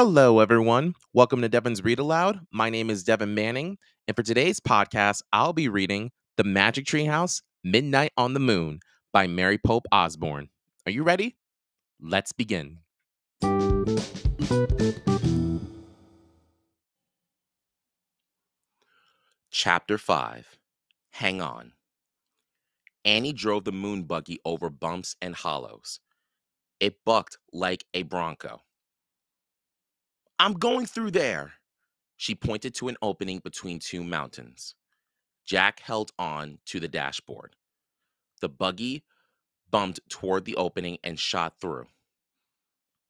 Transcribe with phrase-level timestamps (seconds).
[0.00, 0.94] Hello, everyone.
[1.12, 2.38] Welcome to Devan's Read Aloud.
[2.52, 7.06] My name is Devin Manning, and for today's podcast, I'll be reading The Magic Tree
[7.06, 8.78] House Midnight on the Moon
[9.12, 10.50] by Mary Pope Osborne.
[10.86, 11.36] Are you ready?
[12.00, 12.78] Let's begin.
[19.50, 20.58] Chapter 5
[21.10, 21.72] Hang On.
[23.04, 25.98] Annie drove the moon buggy over bumps and hollows.
[26.78, 28.60] It bucked like a bronco.
[30.38, 31.54] I'm going through there.
[32.16, 34.74] She pointed to an opening between two mountains.
[35.46, 37.56] Jack held on to the dashboard.
[38.40, 39.04] The buggy
[39.70, 41.86] bumped toward the opening and shot through.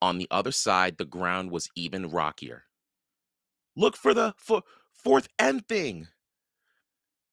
[0.01, 2.65] On the other side, the ground was even rockier.
[3.75, 6.07] Look for the f- fourth end thing,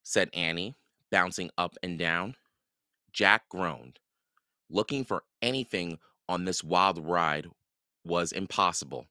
[0.03, 0.77] said Annie,
[1.11, 2.37] bouncing up and down.
[3.13, 4.01] Jack groaned.
[4.71, 7.49] Looking for anything on this wild ride
[8.05, 9.07] was impossible.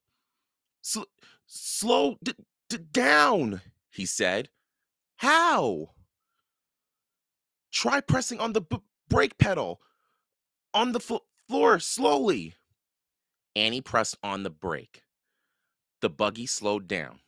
[0.85, 1.09] Sl-
[1.47, 2.35] slow d-
[2.69, 4.49] d- down, he said.
[5.17, 5.95] How?
[7.71, 9.81] Try pressing on the b- brake pedal
[10.75, 12.53] on the fl- floor slowly.
[13.55, 15.01] Annie pressed on the brake.
[16.01, 17.21] The buggy slowed down.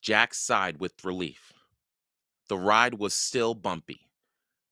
[0.00, 1.52] Jack sighed with relief.
[2.48, 4.12] The ride was still bumpy,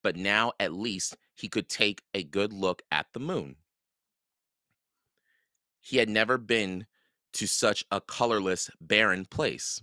[0.05, 3.57] but now at least he could take a good look at the moon.
[5.81, 6.87] He had never been
[7.35, 9.83] to such a colorless, barren place.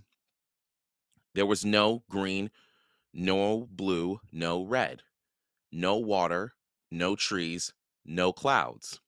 [1.34, 2.50] There was no green,
[3.12, 5.02] no blue, no red,
[5.70, 6.54] no water,
[6.90, 7.72] no trees,
[8.04, 9.00] no clouds.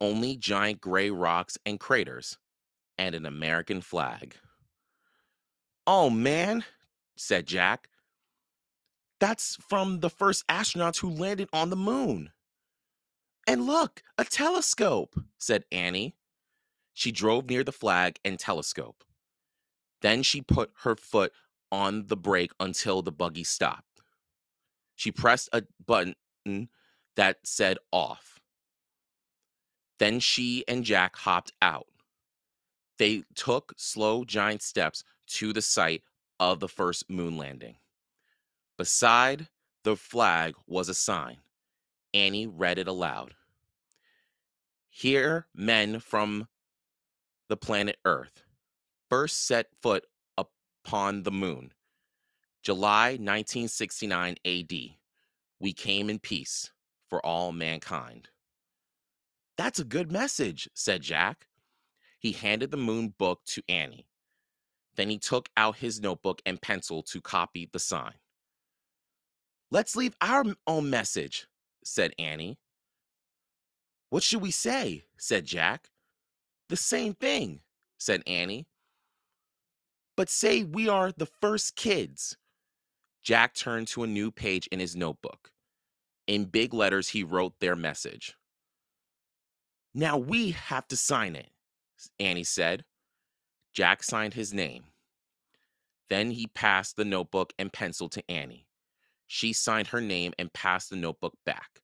[0.00, 2.38] Only giant gray rocks and craters,
[2.98, 4.36] and an American flag.
[5.86, 6.64] Oh man,
[7.16, 7.88] said Jack.
[9.20, 12.30] That's from the first astronauts who landed on the moon.
[13.46, 16.16] And look, a telescope, said Annie.
[16.94, 19.04] She drove near the flag and telescope.
[20.00, 21.32] Then she put her foot
[21.70, 24.00] on the brake until the buggy stopped.
[24.94, 26.14] She pressed a button
[27.16, 28.38] that said off.
[29.98, 31.86] Then she and Jack hopped out.
[32.98, 36.02] They took slow, giant steps to the site
[36.38, 37.76] of the first moon landing.
[38.76, 39.48] Beside
[39.82, 41.38] the flag was a sign.
[42.12, 43.34] Annie read it aloud.
[44.88, 46.46] Here, men from
[47.48, 48.44] the planet Earth
[49.10, 50.04] first set foot
[50.36, 51.72] upon the moon.
[52.62, 54.72] July 1969 AD.
[55.60, 56.72] We came in peace
[57.08, 58.28] for all mankind.
[59.56, 61.46] That's a good message, said Jack.
[62.18, 64.06] He handed the moon book to Annie.
[64.96, 68.14] Then he took out his notebook and pencil to copy the sign.
[69.70, 71.46] Let's leave our own message,
[71.84, 72.58] said Annie.
[74.10, 75.04] What should we say?
[75.18, 75.90] said Jack.
[76.68, 77.60] The same thing,
[77.98, 78.66] said Annie.
[80.16, 82.36] But say we are the first kids.
[83.22, 85.50] Jack turned to a new page in his notebook.
[86.26, 88.34] In big letters, he wrote their message.
[89.94, 91.50] Now we have to sign it,
[92.18, 92.84] Annie said.
[93.72, 94.84] Jack signed his name.
[96.08, 98.66] Then he passed the notebook and pencil to Annie.
[99.26, 101.82] She signed her name and passed the notebook back.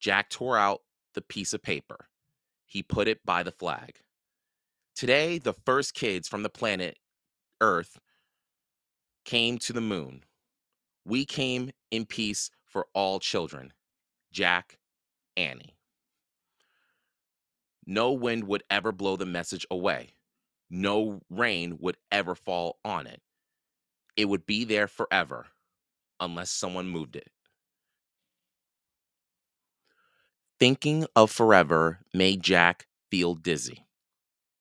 [0.00, 0.82] Jack tore out
[1.14, 2.08] the piece of paper.
[2.66, 4.00] He put it by the flag.
[4.94, 6.98] Today, the first kids from the planet
[7.60, 7.98] Earth
[9.24, 10.24] came to the moon.
[11.04, 13.72] We came in peace for all children.
[14.32, 14.78] Jack,
[15.36, 15.76] Annie.
[17.86, 20.10] No wind would ever blow the message away.
[20.68, 23.22] No rain would ever fall on it.
[24.16, 25.46] It would be there forever
[26.18, 27.30] unless someone moved it.
[30.58, 33.86] Thinking of forever made Jack feel dizzy.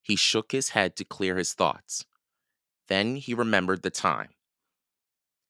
[0.01, 2.05] He shook his head to clear his thoughts.
[2.87, 4.29] Then he remembered the time.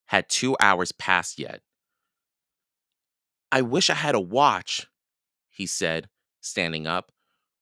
[0.06, 1.62] Had two hours passed yet?
[3.52, 4.88] I wish I had a watch,
[5.50, 6.10] he said,
[6.42, 7.12] standing up.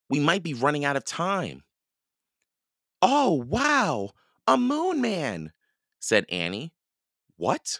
[0.09, 1.63] We might be running out of time.
[3.01, 4.12] Oh, wow,
[4.45, 5.53] a moon man,
[6.00, 6.74] said Annie.
[7.38, 7.79] What?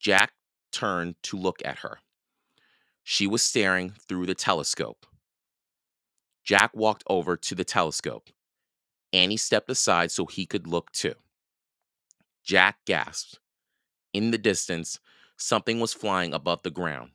[0.00, 0.32] Jack
[0.72, 1.98] turned to look at her.
[3.04, 5.06] She was staring through the telescope.
[6.42, 8.30] Jack walked over to the telescope.
[9.12, 11.14] Annie stepped aside so he could look too.
[12.42, 13.38] Jack gasped.
[14.14, 15.00] In the distance,
[15.36, 17.12] something was flying above the ground.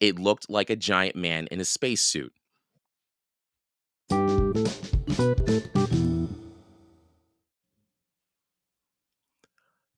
[0.00, 2.32] It looked like a giant man in a spacesuit.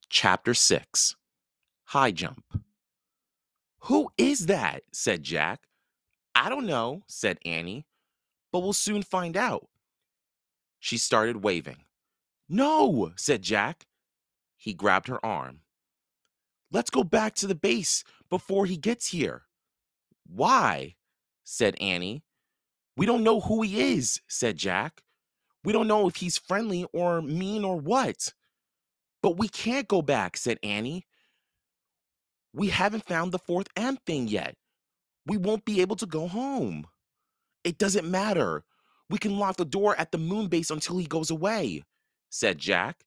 [0.08, 1.16] Chapter 6
[1.84, 2.44] High Jump.
[3.84, 4.82] Who is that?
[4.92, 5.66] said Jack.
[6.34, 7.86] I don't know, said Annie,
[8.52, 9.68] but we'll soon find out.
[10.78, 11.84] She started waving.
[12.48, 13.86] No, said Jack.
[14.56, 15.60] He grabbed her arm.
[16.72, 19.42] Let's go back to the base before he gets here.
[20.26, 20.96] Why?
[21.44, 22.22] said Annie.
[22.96, 25.02] We don't know who he is, said Jack.
[25.64, 28.34] We don't know if he's friendly or mean or what.
[29.22, 31.06] But we can't go back, said Annie.
[32.52, 34.54] We haven't found the fourth M thing yet.
[35.26, 36.86] We won't be able to go home.
[37.62, 38.64] It doesn't matter.
[39.08, 41.84] We can lock the door at the moon base until he goes away,
[42.30, 43.04] said Jack.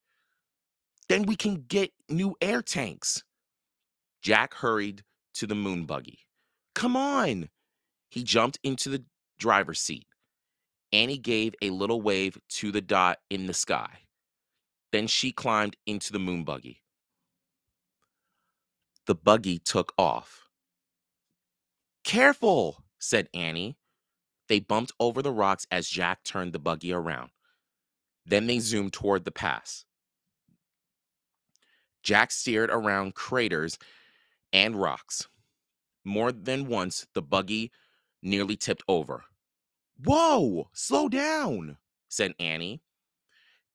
[1.09, 3.23] Then we can get new air tanks.
[4.21, 5.03] Jack hurried
[5.35, 6.19] to the moon buggy.
[6.75, 7.49] Come on.
[8.09, 9.03] He jumped into the
[9.39, 10.05] driver's seat.
[10.91, 13.89] Annie gave a little wave to the dot in the sky.
[14.91, 16.82] Then she climbed into the moon buggy.
[19.05, 20.47] The buggy took off.
[22.03, 23.77] Careful, said Annie.
[24.47, 27.31] They bumped over the rocks as Jack turned the buggy around.
[28.25, 29.85] Then they zoomed toward the pass.
[32.03, 33.77] Jack steered around craters
[34.51, 35.27] and rocks.
[36.03, 37.71] More than once, the buggy
[38.21, 39.23] nearly tipped over.
[40.03, 41.77] Whoa, slow down,
[42.09, 42.81] said Annie.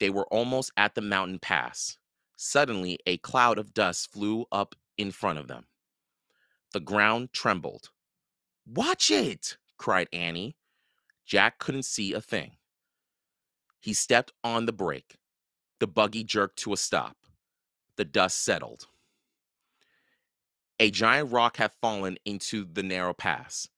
[0.00, 1.98] They were almost at the mountain pass.
[2.36, 5.64] Suddenly, a cloud of dust flew up in front of them.
[6.72, 7.90] The ground trembled.
[8.66, 10.56] Watch it, cried Annie.
[11.24, 12.52] Jack couldn't see a thing.
[13.80, 15.16] He stepped on the brake.
[15.80, 17.16] The buggy jerked to a stop.
[17.96, 18.86] The dust settled.
[20.80, 23.68] A giant rock had fallen into the narrow pass.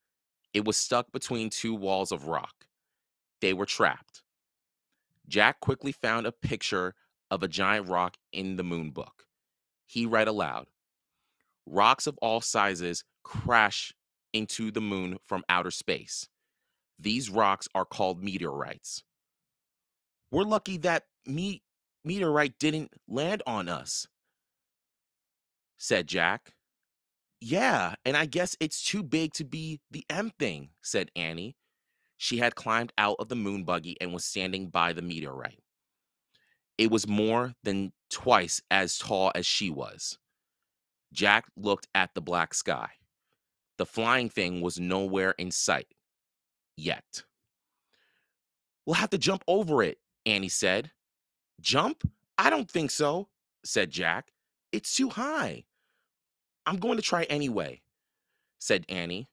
[0.53, 2.65] It was stuck between two walls of rock.
[3.39, 4.23] They were trapped.
[5.27, 6.95] Jack quickly found a picture
[7.29, 9.25] of a giant rock in the moon book.
[9.85, 10.67] He read aloud
[11.65, 13.93] Rocks of all sizes crash
[14.33, 16.27] into the moon from outer space.
[16.99, 19.03] These rocks are called meteorites.
[20.31, 21.61] We're lucky that me-
[22.05, 24.07] meteorite didn't land on us,
[25.77, 26.53] said Jack.
[27.41, 31.55] Yeah, and I guess it's too big to be the M thing, said Annie.
[32.17, 35.59] She had climbed out of the moon buggy and was standing by the meteorite.
[36.77, 40.19] It was more than twice as tall as she was.
[41.13, 42.89] Jack looked at the black sky.
[43.77, 45.87] The flying thing was nowhere in sight
[46.77, 47.23] yet.
[48.85, 50.91] We'll have to jump over it, Annie said.
[51.59, 52.09] Jump?
[52.37, 53.27] I don't think so,
[53.63, 54.31] said Jack.
[54.71, 55.65] It's too high.
[56.65, 57.81] I'm going to try anyway,
[58.59, 59.27] said Annie.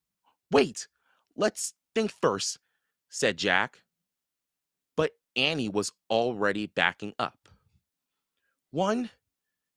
[0.50, 0.88] Wait,
[1.36, 2.58] let's think first,
[3.08, 3.82] said Jack.
[4.96, 7.48] But Annie was already backing up.
[8.70, 9.10] One,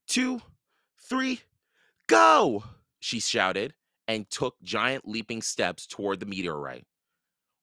[0.07, 0.41] two,
[0.97, 1.41] three,
[2.11, 2.63] go!
[2.99, 3.73] She shouted
[4.07, 6.85] and took giant leaping steps toward the meteorite.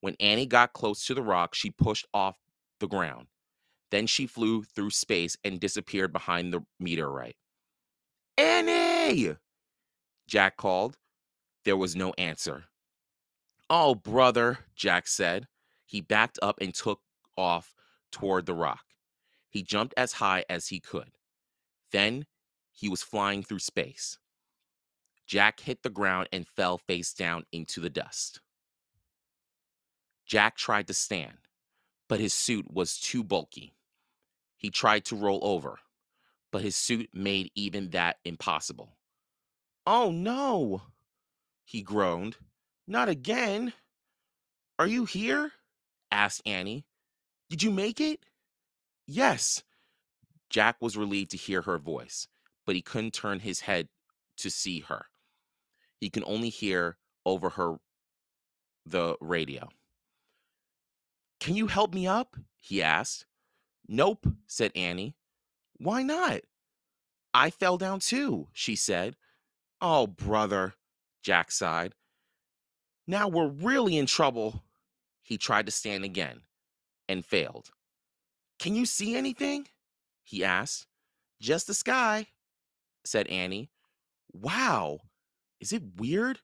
[0.01, 2.39] When Annie got close to the rock, she pushed off
[2.81, 3.27] the ground.
[3.91, 7.37] Then she flew through space and disappeared behind the meteorite.
[8.39, 9.37] Annie!
[10.27, 10.97] Jack called.
[11.65, 12.65] There was no answer.
[13.69, 15.47] Oh, brother, Jack said.
[15.85, 17.01] He backed up and took
[17.37, 17.75] off
[18.11, 18.85] toward the rock.
[19.51, 21.11] He jumped as high as he could.
[21.93, 22.25] Then
[22.73, 24.19] he was flying through space.
[25.29, 28.41] Jack hit the ground and fell face down into the dust.
[30.27, 31.37] Jack tried to stand,
[32.09, 33.75] but his suit was too bulky.
[34.57, 35.81] He tried to roll over,
[36.51, 38.97] but his suit made even that impossible.
[39.87, 40.83] Oh no,
[41.63, 42.37] he groaned.
[42.87, 43.75] Not again.
[44.79, 45.53] Are you here?
[46.11, 46.87] asked Annie.
[47.51, 48.25] Did you make it?
[49.07, 49.63] Yes.
[50.49, 52.29] Jack was relieved to hear her voice,
[52.65, 53.89] but he couldn't turn his head
[54.39, 55.05] to see her.
[56.01, 57.77] He can only hear over her
[58.87, 59.69] the radio.
[61.41, 62.37] Can you help me up?
[62.57, 63.27] he asked.
[63.87, 65.17] Nope, said Annie.
[65.79, 66.41] Why not?
[67.33, 69.17] I fell down too, she said.
[69.81, 70.75] Oh, brother,
[71.23, 71.95] Jack sighed.
[73.07, 74.65] Now we're really in trouble.
[75.23, 76.43] He tried to stand again
[77.09, 77.71] and failed.
[78.59, 79.69] Can you see anything?
[80.25, 80.87] he asked.
[81.41, 82.27] Just the sky,
[83.05, 83.71] said Annie.
[84.33, 85.01] Wow,
[85.61, 86.41] is it weird?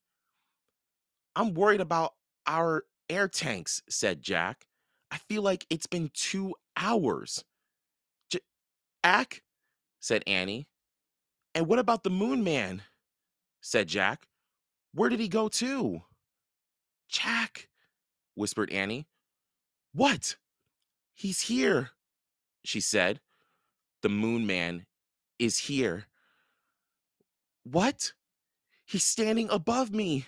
[1.37, 2.15] I'm worried about
[2.47, 4.67] our air tanks, said Jack.
[5.11, 7.45] I feel like it's been two hours.
[8.31, 8.41] J-
[9.03, 9.43] Ack,
[10.01, 10.69] said Annie.
[11.55, 12.83] And what about the moon man?
[13.61, 14.27] said Jack.
[14.93, 16.03] Where did he go to?
[17.09, 17.69] Jack,
[18.35, 19.07] whispered Annie.
[19.93, 20.37] What?
[21.15, 21.91] He's here,
[22.65, 23.21] she said.
[24.03, 24.87] The moon man
[25.39, 26.07] is here.
[27.63, 28.13] What?
[28.87, 30.27] He's standing above me.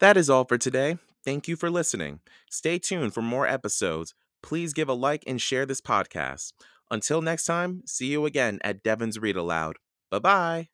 [0.00, 0.98] That is all for today.
[1.24, 2.20] Thank you for listening.
[2.50, 4.14] Stay tuned for more episodes.
[4.42, 6.52] Please give a like and share this podcast.
[6.90, 9.76] Until next time, see you again at Devan's Read Aloud.
[10.10, 10.68] Bye bye.